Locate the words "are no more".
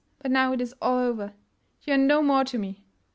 1.93-2.43